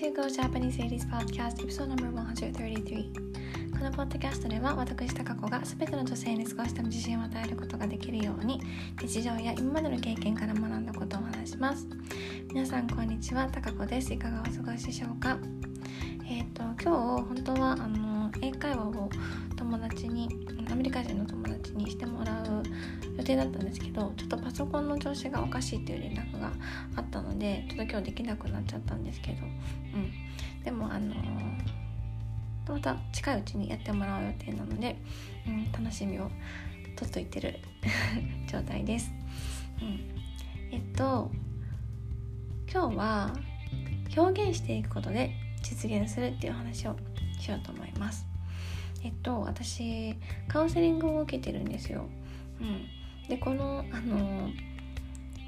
[0.00, 3.12] to Go Japanese Ladies Podcast Episode No.133
[3.78, 8.62] このポッドキャストでは私高子が全ての女性に少しでも自信を与えることができるように
[8.98, 11.86] 日常や今までの経験から学んだことをお話します。
[12.48, 13.46] 皆さんこんにちは。
[13.52, 14.14] 高子です。
[14.14, 15.36] いかがお過ごしでしょうか？
[16.30, 19.10] えっ、ー、と今日本当はあの英会話を
[19.54, 20.30] 友達に
[20.70, 22.39] アメリカ人の友達にしてもらう
[23.30, 26.52] 定だったんですけどちょっとパソコンの調子がおかしいっていう連絡が
[26.96, 29.46] あったのでちょっと今日できなくなっちゃったんですけどう
[29.98, 30.64] ん。
[30.64, 31.14] でもあの
[32.68, 34.96] また近いうちにやってもらう予定なので、
[35.46, 36.30] うん、楽しみを
[36.96, 37.58] 取っといてる
[38.46, 39.12] 状態です、
[39.80, 40.00] うん、
[40.70, 41.30] えっと
[42.70, 43.34] 今日は
[44.16, 46.96] 表現していくことで実現するっていう話を
[47.40, 48.26] しようと思います。
[49.02, 50.14] えっと私
[50.46, 52.04] カウンセリングを受けてるんですよ、
[52.60, 52.99] うん、
[53.30, 54.50] でこのあの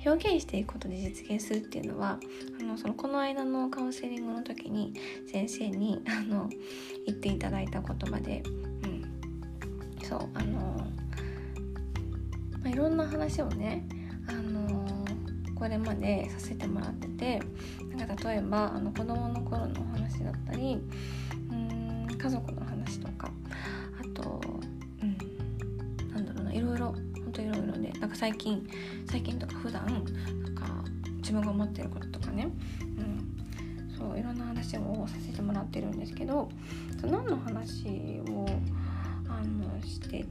[0.05, 2.19] 表現していくことで実現するっていうのは
[2.61, 4.95] あのそのこの間のカウンセリングの時に
[5.31, 6.49] 先生にあの
[7.07, 9.05] 言っていただいた言葉で、うん、
[10.03, 10.87] そうあの、
[12.63, 13.85] まあ、いろんな話をね
[14.29, 15.05] あの
[15.57, 17.43] これまでさせてもらってて
[17.97, 20.79] なんか例えばあの子供の頃のお話だったり
[21.51, 22.62] うん家族の
[28.23, 28.65] 最近
[29.11, 30.65] 最近とか普段なんか
[31.17, 36.49] 自分が思ってることとかね、うん、そういろんな話をさせてもらってるんですけど
[37.03, 38.47] 何の話を
[39.29, 40.25] あのして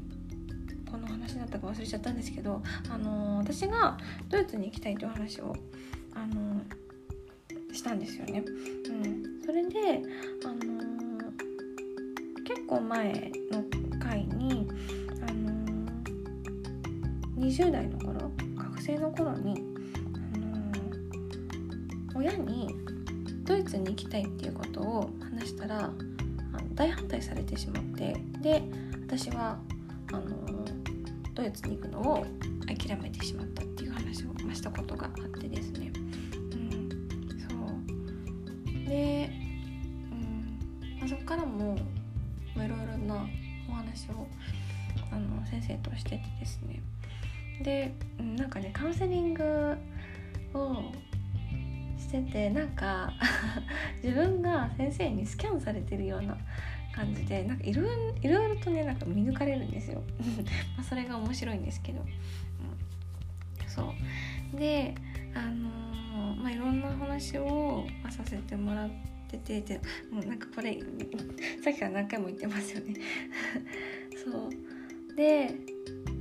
[0.89, 3.97] この話だったか忘れちゃったんですけど、あの私が
[4.29, 5.53] ドイツに行きたいという話を、
[6.13, 6.61] あの
[7.73, 8.41] したんですよね。
[8.41, 10.01] うん、それで、
[10.45, 10.81] あの
[12.43, 13.63] 結構前の
[17.51, 19.61] 20代の頃学生の頃に、
[20.33, 20.71] あの
[22.15, 22.73] 親に
[23.43, 25.89] ドイツに行きたいっていうことを話したら
[26.75, 28.63] 大反対されてしまってで
[29.05, 29.59] 私は
[30.13, 30.21] あの
[31.33, 32.25] ドイツに行くのを
[32.67, 36.89] 諦めてしまったっていう話をしたことがあってですね、うん、
[37.37, 37.47] そ
[38.85, 38.87] う。
[38.87, 39.29] で、
[40.09, 41.75] うんまあ、そこからも
[42.55, 43.27] いろいろな
[43.69, 44.25] お話を
[45.11, 46.81] あの先生としててですね。
[47.63, 47.93] で、
[48.37, 49.75] なんかねカウンセリング
[50.53, 50.91] を
[51.97, 53.13] しててなんか
[54.03, 56.37] 自分が先生にスキャンされてるような
[56.93, 57.83] 感じでなんかいろ
[58.21, 60.03] いろとねなんか見抜かれるんですよ。
[60.77, 62.07] まそれが面白いんですけど、うん、
[63.67, 63.93] そ
[64.53, 64.57] う。
[64.57, 64.93] で
[65.33, 68.89] あのー、まあいろんな話をさせてもらっ
[69.29, 69.79] ててで
[70.11, 70.77] もうなんかこれ
[71.63, 72.95] さっきから何回も言ってますよね。
[74.23, 75.15] そう。
[75.15, 75.55] で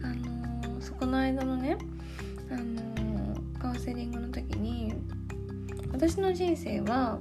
[0.02, 0.29] あの、
[1.10, 1.76] の間のね
[2.50, 4.94] あのー、カウンセリングの時に
[5.92, 7.18] 私の人生は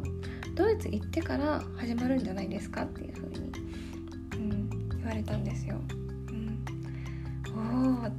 [0.56, 3.52] ドイツ行ってから始まるんじゃないですかっていう風に、
[4.34, 5.80] うん、言われたんですよ。
[6.30, 6.64] うん、
[7.54, 8.12] おー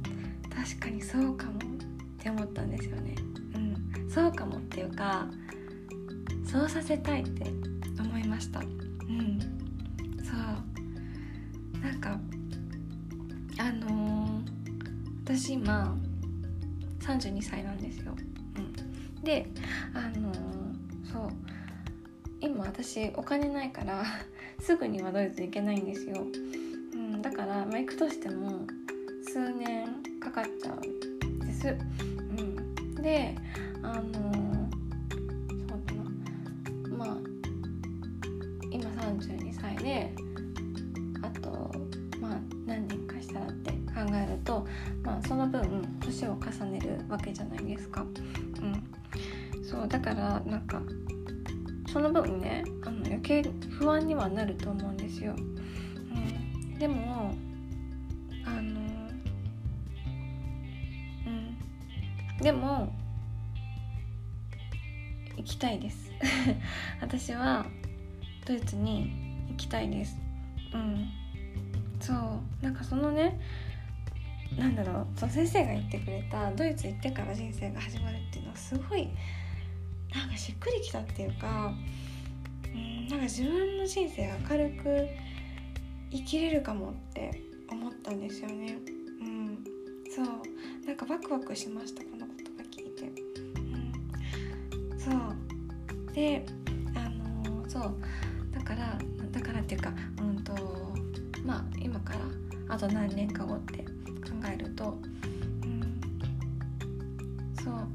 [0.49, 1.57] 確かにそうかもっ
[2.19, 3.15] て思ったんですよね。
[3.55, 5.27] うん、そうかもっていうか
[6.45, 7.49] そうさせたいって
[7.99, 8.59] 思いました。
[8.59, 9.39] うん、
[10.23, 12.19] そうなんか
[13.59, 14.20] あのー、
[15.33, 15.97] 私今
[16.99, 18.13] 32歳なんですよ。
[18.57, 19.47] うん、で
[19.93, 21.29] あのー、そう。
[22.41, 24.03] 今私お金ないから
[24.59, 26.25] すぐにはドイツ行けないんですよ、
[26.93, 28.65] うん、だから、まあ、行くとしても
[29.31, 29.87] 数年
[30.19, 33.35] かかっちゃうんです、うん、で
[33.83, 36.97] あのそうだな。
[36.97, 37.17] まあ
[38.71, 40.13] 今32歳で
[41.21, 41.71] あと
[42.19, 44.65] まあ何年かしたらって考えると、
[45.03, 48.01] まあ、その分年を重ねるわけじゃないですか。
[48.01, 50.81] うん、そうだからなんか
[51.91, 55.35] その分ねあの余計不安にはなると思うんですよ。
[55.35, 57.35] うん、でも
[58.45, 58.81] あの
[61.27, 61.57] うん。
[62.41, 62.93] でも
[65.37, 66.11] 行きたいです。
[67.01, 67.65] 私は
[68.45, 70.19] ドイツに行きたいです。
[70.73, 71.07] うん。
[71.99, 72.63] そう。
[72.63, 73.39] なんかそのね
[74.57, 79.07] なんだろうその先生が言ってくれたドイツ行ってから人生が始まるっていうのはすごい
[80.13, 81.73] なんかしっくりきたっていうか
[82.65, 85.07] うんなんか自分の人生明るく
[86.11, 88.77] 生きれるかもって思ったんですよね。
[89.21, 89.63] うん。
[90.13, 90.25] そう。
[90.85, 93.05] なんかワクワクしましたこの言葉聞いて。
[94.91, 94.99] うん。
[94.99, 96.13] そう。
[96.13, 96.45] で
[96.95, 97.95] あのー、そう。
[98.53, 98.97] だから
[99.31, 100.53] だからっていうかうんと
[101.45, 103.85] まあ今からあと何年か後って
[104.53, 104.97] えると
[105.63, 106.01] うん
[107.63, 107.87] そう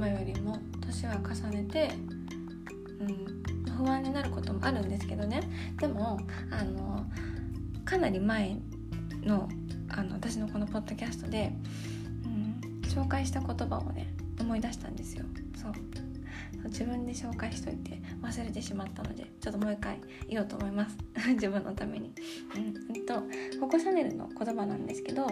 [0.00, 1.90] 今よりも年は重ねて、
[3.00, 5.42] うん、不安になることもあるんですけどね。
[5.78, 6.18] でも
[6.50, 7.04] あの
[7.84, 8.56] かなり前
[9.22, 9.48] の
[9.88, 11.52] あの私のこのポッドキャストで、
[12.24, 15.24] うん、紹介した言葉をね思い出したんですよ。
[15.60, 15.72] そう。
[16.64, 20.96] 自分で紹介しといて忘れてしまったのでちょっともう一回言おうと思います。
[21.34, 22.12] 自分のために、
[22.54, 23.22] うん、えっと
[23.60, 25.26] ココ・シャネルの言葉なんですけど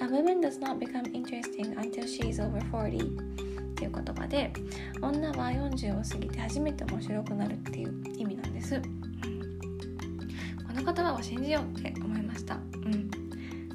[0.00, 3.42] A woman does not become interesting until she is over 40
[3.72, 4.52] っていう言葉で
[5.00, 12.54] 女は40を過ぎて初めて面白くなるっていう意味なんです、この言葉を信じようって思いました。
[12.54, 13.10] うん。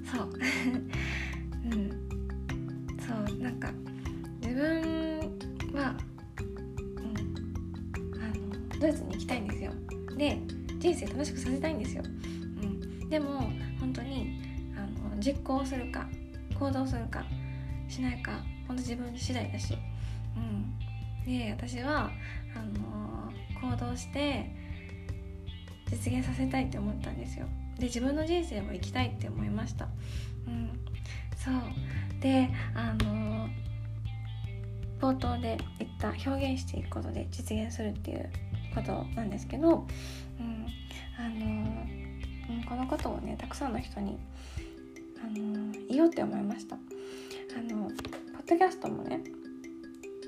[0.05, 0.29] そう。
[1.65, 1.89] うん。
[2.99, 3.37] そう。
[3.39, 3.71] なんか
[4.41, 5.19] 自分
[5.73, 5.95] は、
[8.79, 9.71] ドイツに行きたいんですよ。
[10.17, 10.39] で
[10.79, 14.39] 人生楽しくさせたいんですよ、うん、でも本当に
[14.75, 14.81] あ
[15.15, 16.07] の実行するか
[16.59, 17.25] 行動するか
[17.87, 18.31] しないか
[18.67, 19.77] 本当自分次第だし、
[20.35, 22.11] うん、で私は
[22.55, 23.31] あの
[23.69, 24.51] 行動して
[25.89, 27.45] 実現させたいって思ったんですよ。
[27.79, 29.87] で自分の人生を生きたいって思いました、
[30.47, 30.71] うん、
[31.35, 31.53] そう。
[32.19, 33.47] であの
[34.99, 38.29] 冒頭で言った表現していくことで実現するっていう
[38.73, 39.87] ことなんですけど、
[40.39, 40.65] うん、
[41.17, 44.17] あの、うん、このことをねたくさんの人に
[45.21, 46.75] あの言おうって思いました。
[46.75, 46.79] あ
[47.73, 49.21] のポッドキャストもね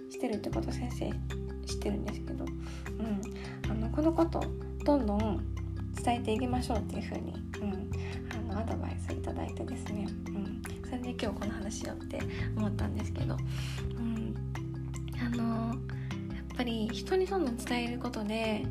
[0.09, 1.09] してるってこと先生
[1.65, 4.43] 知ってるんですけど、うん、あのこのこと
[4.83, 5.43] どんどん
[6.03, 7.91] 伝えていきましょうっていうふうに、うん、
[8.51, 12.19] あのアドバイスいただいてですね、うん、それで今日この話しようって
[12.55, 13.37] 思ったんですけど、
[13.95, 14.35] うん、
[15.21, 15.77] あのやっ
[16.59, 18.65] ぱり人にどんどん伝えることで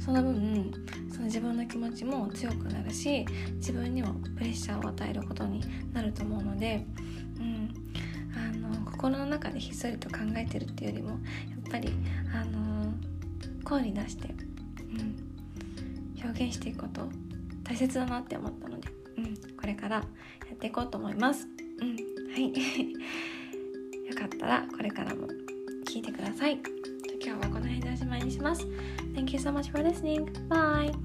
[0.00, 0.72] その分
[1.08, 3.24] その自分の気持ちも強くなるし
[3.54, 5.62] 自分にもプレッシャーを与えることに
[5.92, 6.84] なると思うので、
[7.38, 7.70] うん、
[8.34, 11.92] あの心の中でひっそりと考えてるっていうよりもやっぱり、
[12.34, 12.92] あの
[13.64, 14.28] 声に出して、
[14.80, 15.16] うん、
[16.24, 17.08] 表現していくこと
[17.62, 18.88] 大切だなって思ったので、
[19.18, 20.02] うん、これからや
[20.52, 21.46] っていこうと思います。
[21.80, 21.96] うん、
[22.32, 22.52] はい。
[24.10, 25.43] よかったらこれからも。
[25.94, 26.58] 聞いてください。
[27.24, 28.66] 今日はこの辺でおしまいにします。
[29.14, 30.24] Thank you so much for listening.
[30.48, 31.03] Bye!